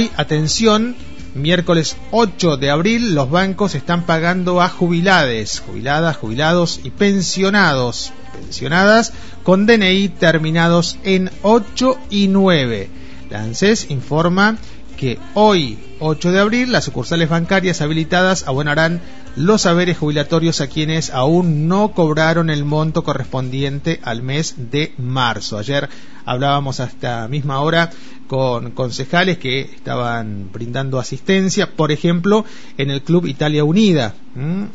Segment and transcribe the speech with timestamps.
[0.00, 0.96] Hoy, atención,
[1.34, 9.12] miércoles 8 de abril, los bancos están pagando a jubilades, jubiladas, jubilados y pensionados, pensionadas
[9.42, 12.88] con DNI terminados en 8 y 9.
[13.28, 14.56] La ANSES informa
[14.96, 19.02] que hoy, 8 de abril, las sucursales bancarias habilitadas abonarán
[19.36, 25.58] los saberes jubilatorios a quienes aún no cobraron el monto correspondiente al mes de marzo.
[25.58, 25.88] Ayer
[26.24, 27.90] hablábamos a esta misma hora
[28.26, 32.44] con concejales que estaban brindando asistencia, por ejemplo,
[32.76, 34.14] en el Club Italia Unida,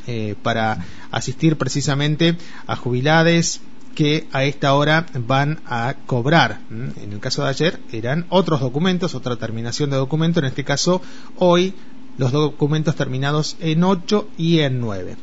[0.07, 2.37] eh, para asistir precisamente
[2.67, 3.61] a jubilades
[3.93, 6.59] que a esta hora van a cobrar.
[6.69, 11.01] En el caso de ayer eran otros documentos, otra terminación de documento, en este caso
[11.37, 11.73] hoy
[12.17, 15.17] los documentos terminados en 8 y en 9.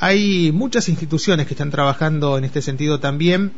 [0.00, 3.52] Hay muchas instituciones que están trabajando en este sentido también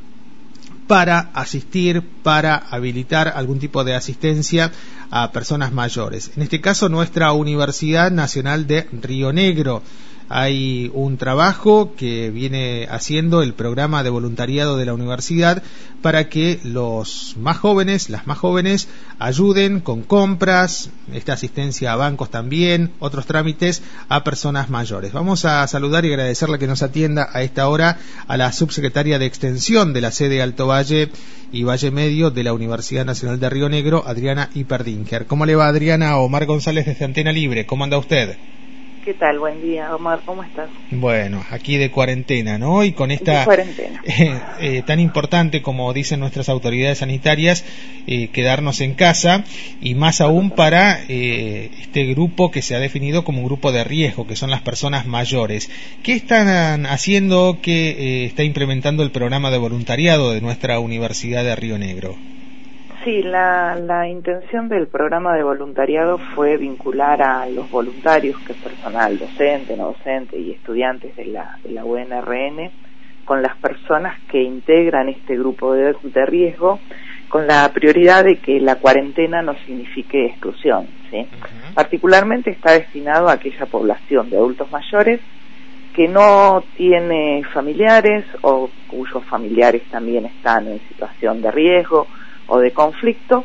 [0.86, 4.70] para asistir, para habilitar algún tipo de asistencia
[5.10, 6.30] a personas mayores.
[6.36, 9.82] En este caso, nuestra Universidad Nacional de Río Negro
[10.28, 15.62] hay un trabajo que viene haciendo el programa de voluntariado de la universidad
[16.02, 18.88] para que los más jóvenes, las más jóvenes,
[19.18, 25.12] ayuden con compras, esta asistencia a bancos también, otros trámites a personas mayores.
[25.12, 29.26] Vamos a saludar y agradecerle que nos atienda a esta hora a la subsecretaria de
[29.26, 31.10] Extensión de la sede Alto Valle
[31.52, 35.26] y Valle Medio de la Universidad Nacional de Río Negro, Adriana Hiperdinger.
[35.26, 36.18] ¿Cómo le va Adriana?
[36.18, 37.66] Omar González desde Antena Libre.
[37.66, 38.36] ¿Cómo anda usted?
[39.06, 39.38] ¿Qué tal?
[39.38, 40.22] Buen día, Omar.
[40.24, 40.68] ¿Cómo estás?
[40.90, 42.82] Bueno, aquí de cuarentena, ¿no?
[42.82, 44.02] Y con esta cuarentena.
[44.18, 47.64] Eh, eh, tan importante como dicen nuestras autoridades sanitarias,
[48.08, 49.44] eh, quedarnos en casa
[49.80, 54.26] y más aún para este grupo que se ha definido como un grupo de riesgo,
[54.26, 55.70] que son las personas mayores.
[56.02, 57.58] ¿Qué están haciendo?
[57.62, 62.16] ¿Qué está implementando el programa de voluntariado de nuestra Universidad de Río Negro?
[63.06, 68.58] Sí, la, la intención del programa de voluntariado fue vincular a los voluntarios, que es
[68.58, 72.68] personal docente, no docente y estudiantes de la, de la UNRN,
[73.24, 75.94] con las personas que integran este grupo de,
[76.26, 76.80] riesgo,
[77.28, 80.88] con la prioridad de que la cuarentena no signifique exclusión.
[81.08, 81.28] ¿sí?
[81.76, 85.20] Particularmente está destinado a aquella población de adultos mayores
[85.94, 92.08] que no tiene familiares o cuyos familiares también están en situación de riesgo
[92.46, 93.44] o de conflicto,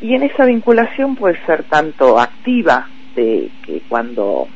[0.00, 4.48] y en esa vinculación puede ser tanto activa, de que cuando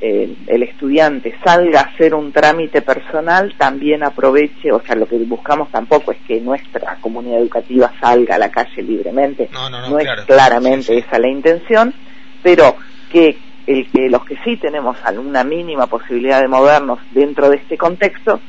[0.00, 5.16] eh, el estudiante salga a hacer un trámite personal, también aproveche, o sea, lo que
[5.18, 10.96] buscamos tampoco es que nuestra comunidad educativa salga a la calle libremente, no, es claramente
[10.98, 11.94] esa la intención,
[12.42, 12.76] pero
[13.12, 13.36] que
[13.66, 18.40] el que los que sí tenemos alguna mínima posibilidad de movernos dentro de este contexto,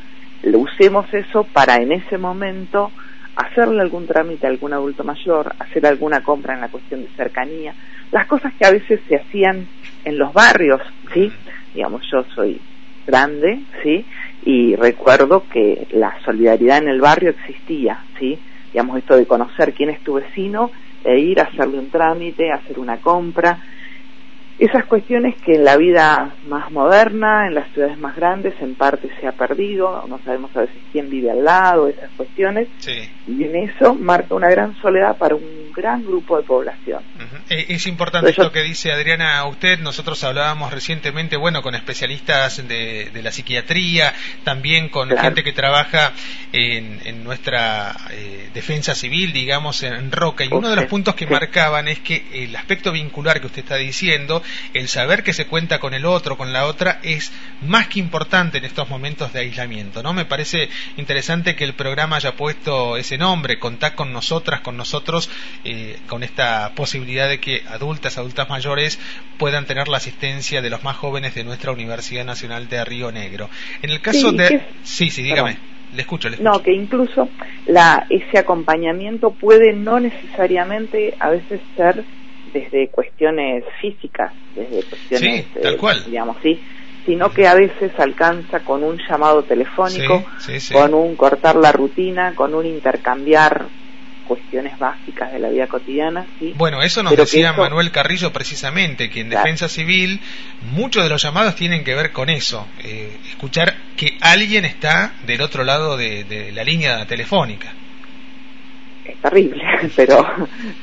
[0.43, 2.91] lo usemos eso para en ese momento
[3.35, 7.73] hacerle algún trámite a algún adulto mayor, hacer alguna compra en la cuestión de cercanía,
[8.11, 9.67] las cosas que a veces se hacían
[10.03, 10.81] en los barrios,
[11.13, 11.31] ¿sí?
[11.73, 12.59] Digamos, yo soy
[13.07, 14.05] grande, ¿sí?
[14.43, 18.39] Y recuerdo que la solidaridad en el barrio existía, ¿sí?
[18.73, 20.71] Digamos, esto de conocer quién es tu vecino
[21.03, 23.59] e ir a hacerle un trámite, hacer una compra,
[24.61, 29.09] esas cuestiones que en la vida más moderna, en las ciudades más grandes, en parte
[29.19, 32.67] se ha perdido, no sabemos a veces quién vive al lado, esas cuestiones,
[33.27, 37.01] y en eso marca una gran soledad para un gran grupo de población.
[37.49, 43.31] Es importante esto que dice Adriana usted, nosotros hablábamos recientemente, bueno, con especialistas de, la
[43.31, 46.13] psiquiatría, también con gente que trabaja
[46.53, 51.87] en, nuestra eh, defensa civil, digamos, en Roca, y uno de los puntos que marcaban
[51.87, 55.93] es que el aspecto vincular que usted está diciendo, el saber que se cuenta con
[55.93, 57.31] el otro, con la otra, es
[57.61, 60.13] más que importante en estos momentos de aislamiento, ¿no?
[60.13, 65.29] Me parece interesante que el programa haya puesto ese nombre, contar con nosotras, con nosotros,
[65.63, 68.99] eh, con esta posibilidad de que adultas, adultas mayores
[69.37, 73.49] puedan tener la asistencia de los más jóvenes de nuestra Universidad Nacional de Río Negro.
[73.81, 74.61] En el caso de...
[74.83, 75.57] Sí, sí, dígame.
[75.93, 76.49] Le escucho, le escucho.
[76.49, 77.29] No, que incluso
[77.65, 82.05] la, ese acompañamiento puede no necesariamente a veces ser
[82.53, 86.03] desde cuestiones físicas, desde cuestiones, sí, tal cual.
[86.05, 86.59] digamos, sí,
[87.05, 90.23] sino que a veces alcanza con un llamado telefónico,
[90.71, 93.67] con un cortar la rutina, con un intercambiar
[94.23, 96.25] cuestiones básicas de la vida cotidiana.
[96.39, 96.53] ¿sí?
[96.55, 100.21] Bueno, eso nos decía Manuel Carrillo precisamente, que en Defensa Civil
[100.71, 105.41] muchos de los llamados tienen que ver con eso, eh, escuchar que alguien está del
[105.41, 107.73] otro lado de la línea telefónica
[109.05, 109.63] es terrible,
[109.95, 110.25] pero,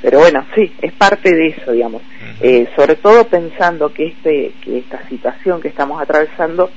[0.02, 2.02] pero bueno, sí, es parte de eso, digamos.
[2.40, 6.70] Eh, sobre todo pensando que, este, que esta situación que estamos atravesando,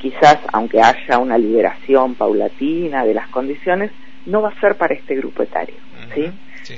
[0.00, 3.90] quizás, aunque haya una liberación paulatina de las condiciones,
[4.26, 5.76] no va a ser para este grupo etario,
[6.14, 6.30] ¿sí?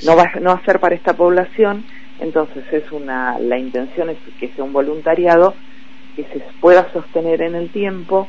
[0.05, 1.85] No, va, no va a ser para esta población
[2.19, 5.55] Entonces es una, la intención es que sea un voluntariado
[6.17, 8.27] que se pueda sostener en el tiempo,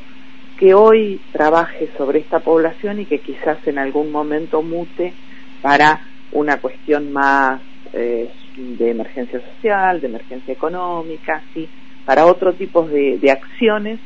[0.58, 5.14] que hoy trabaje sobre esta población y que quizás en algún momento mute
[5.60, 6.00] para
[6.30, 7.62] una cuestión más
[7.92, 11.70] eh, de emergencia social, de emergencia económica, ¿sí?
[12.04, 14.00] para otro tipo de, acciones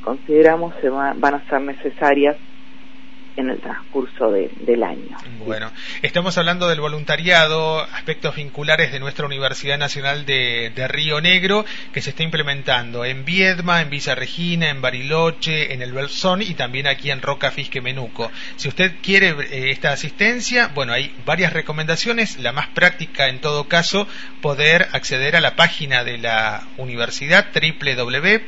[0.00, 2.36] consideramos se van a ser necesarias
[3.36, 5.16] en el transcurso del año.
[5.46, 5.70] Bueno,
[6.02, 12.10] estamos hablando del voluntariado, aspectos vinculares de nuestra Universidad Nacional de, Río Negro, que se
[12.10, 17.10] está implementando en Viedma, en Villa Regina, en Bariloche, en el Belzón y también aquí
[17.10, 18.30] en Roca Fisque Menuco.
[18.56, 22.38] Si usted quiere eh, esta asistencia, bueno, hay varias recomendaciones.
[22.38, 24.06] La más práctica, en todo caso,
[24.40, 28.42] poder acceder a la página de la universidad www.unrn.edu.ar.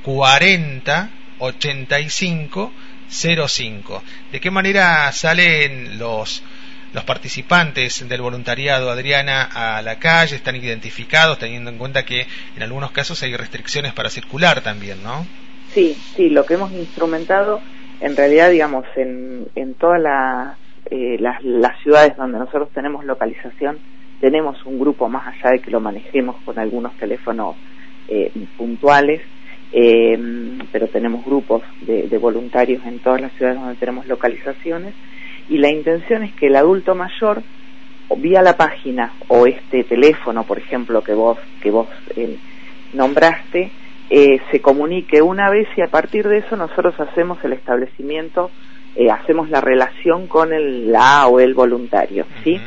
[0.03, 2.73] 40, 85,
[3.09, 4.03] 05.
[4.31, 6.43] ¿De qué manera salen los,
[6.93, 10.37] los participantes del voluntariado, Adriana, a la calle?
[10.37, 12.27] ¿Están identificados, teniendo en cuenta que
[12.57, 15.27] en algunos casos hay restricciones para circular también, no?
[15.73, 17.61] Sí, sí, lo que hemos instrumentado,
[18.01, 20.57] en realidad, digamos, en, en todas
[20.91, 23.79] eh, las, las ciudades donde nosotros tenemos localización,
[24.21, 27.57] tenemos un grupo más allá de que lo manejemos con algunos teléfonos
[28.09, 29.23] eh, puntuales,
[29.73, 30.19] eh,
[30.73, 34.95] pero tenemos grupos de, voluntarios en todas las ciudades donde tenemos localizaciones
[35.49, 37.43] y la intención es que el adulto mayor
[38.17, 42.37] vía la página o este teléfono, por ejemplo, que vos que vos eh,
[42.93, 43.71] nombraste,
[44.11, 48.51] se comunique una vez y a partir de eso nosotros hacemos el establecimiento,
[49.09, 52.61] hacemos la relación con el la o el voluntario, ¿sí?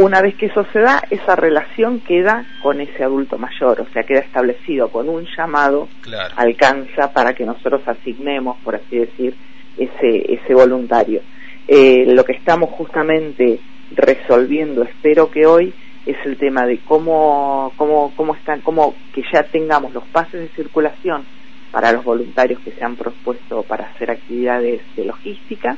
[0.00, 4.04] Una vez que eso se da, esa relación queda con ese adulto mayor, o sea,
[4.04, 5.88] queda establecido con un llamado,
[6.36, 9.34] alcanza para que nosotros asignemos, por así decir,
[9.76, 11.20] ese, ese voluntario.
[11.66, 13.58] Eh, lo que estamos justamente
[13.90, 15.74] resolviendo, espero que hoy,
[16.06, 20.48] es el tema de cómo, cómo, cómo están, cómo que ya tengamos los pases de
[20.50, 21.24] circulación
[21.72, 25.76] para los voluntarios que se han propuesto para hacer actividades de logística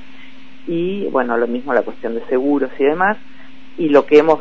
[0.67, 3.17] y, bueno, lo mismo la cuestión de seguros y demás,
[3.77, 4.41] y lo que hemos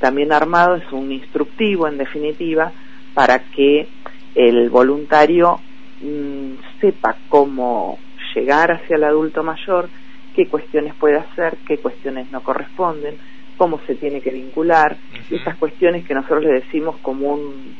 [0.00, 2.72] también armado es un instructivo, en definitiva,
[3.14, 3.88] para que
[4.34, 5.60] el voluntario
[6.00, 7.98] mm, sepa cómo
[8.34, 9.88] llegar hacia el adulto mayor,
[10.34, 13.18] qué cuestiones puede hacer, qué cuestiones no corresponden,
[13.56, 14.96] cómo se tiene que vincular,
[15.30, 17.76] esas cuestiones que nosotros le decimos como un,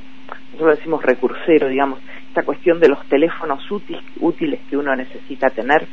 [0.53, 1.99] nosotros decimos recursero, digamos,
[2.29, 3.63] esta cuestión de los teléfonos
[4.21, 5.89] útiles que uno necesita tener,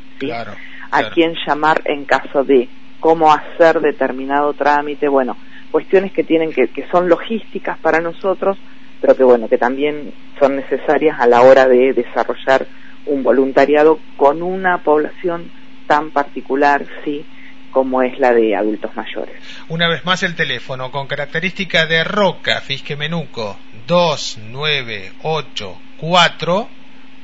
[0.92, 2.68] a quién llamar en caso de
[3.00, 5.36] cómo hacer determinado trámite, bueno,
[5.70, 8.58] cuestiones que tienen que, que son logísticas para nosotros,
[9.00, 12.66] pero que bueno, que también son necesarias a la hora de desarrollar
[13.06, 15.50] un voluntariado con una población
[15.86, 17.24] tan particular, sí,
[17.70, 19.36] como es la de adultos mayores.
[19.68, 26.68] Una vez más el teléfono con característica de Roca, Fisque Menuco, 2984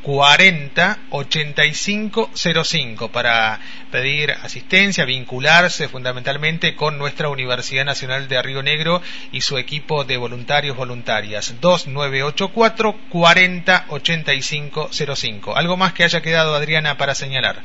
[0.06, 2.30] 40 85
[2.62, 3.58] 05 para
[3.90, 10.16] pedir asistencia, vincularse fundamentalmente con nuestra Universidad Nacional de Río Negro y su equipo de
[10.16, 15.56] voluntarios voluntarias 2984 40 85 05.
[15.56, 17.56] ¿Algo más que haya quedado Adriana para señalar?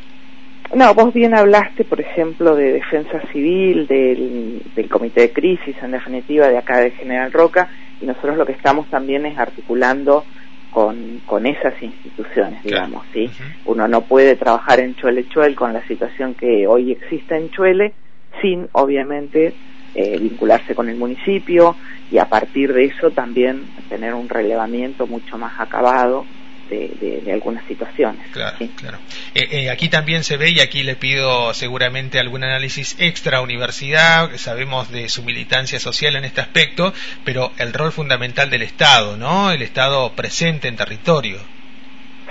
[0.73, 5.91] No, vos bien hablaste, por ejemplo, de defensa civil, del, del comité de crisis, en
[5.91, 7.69] definitiva, de acá de General Roca,
[8.01, 10.25] y nosotros lo que estamos también es articulando
[10.71, 13.29] con, con esas instituciones, digamos, ¿sí?
[13.65, 17.93] Uno no puede trabajar en Chuele Chuel con la situación que hoy existe en Chuele
[18.41, 19.57] sin, obviamente,
[19.93, 21.75] eh, vincularse con el municipio
[22.09, 26.27] y a partir de eso también tener un relevamiento mucho más acabado
[26.71, 28.25] de, algunas situaciones.
[28.31, 28.97] Claro, claro.
[29.35, 34.31] Eh, eh, aquí también se ve, y aquí le pido seguramente algún análisis extra universidad,
[34.35, 39.51] sabemos de su militancia social en este aspecto, pero el rol fundamental del Estado, ¿no?
[39.51, 41.37] El Estado presente en territorio.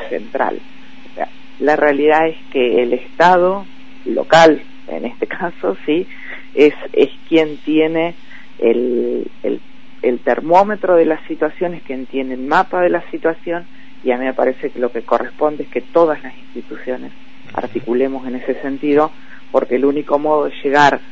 [0.08, 0.60] Central.
[1.60, 3.66] la realidad es que el Estado
[4.06, 6.06] local, en este caso, sí,
[6.54, 8.14] es, es quien tiene
[8.58, 9.60] el, el,
[10.02, 13.66] el termómetro de las situaciones, quien tiene el mapa de la situación
[14.02, 17.12] y a mí me parece que lo que corresponde es que todas las instituciones
[17.54, 19.12] articulemos en ese sentido,
[19.50, 21.02] porque el único modo de llegar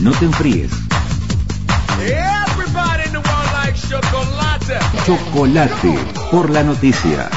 [0.00, 0.70] no te enfríes.
[5.06, 5.98] Chocolate
[6.30, 7.30] por la noticia.